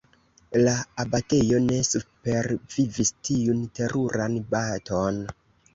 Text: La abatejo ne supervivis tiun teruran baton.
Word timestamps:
La 0.61 0.71
abatejo 1.03 1.59
ne 1.67 1.77
supervivis 1.91 3.15
tiun 3.29 3.65
teruran 3.81 4.45
baton. 4.57 5.27